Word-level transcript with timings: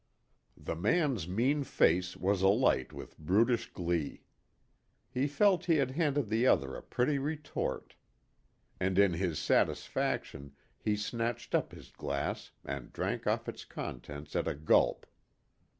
The 0.57 0.75
man's 0.75 1.27
mean 1.27 1.63
face 1.63 2.17
was 2.17 2.41
alight 2.41 2.91
with 2.91 3.19
brutish 3.19 3.71
glee. 3.71 4.23
He 5.11 5.27
felt 5.27 5.65
he 5.65 5.75
had 5.75 5.91
handed 5.91 6.27
the 6.27 6.47
other 6.47 6.75
a 6.75 6.81
pretty 6.81 7.19
retort. 7.19 7.93
And 8.79 8.97
in 8.97 9.13
his 9.13 9.37
satisfaction 9.37 10.55
he 10.79 10.95
snatched 10.95 11.53
up 11.53 11.71
his 11.71 11.91
glass 11.91 12.49
and 12.65 12.91
drank 12.91 13.27
off 13.27 13.47
its 13.47 13.63
contents 13.63 14.35
at 14.35 14.47
a 14.47 14.55
gulp. 14.55 15.05